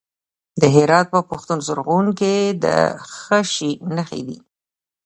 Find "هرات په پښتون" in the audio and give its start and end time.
0.75-1.59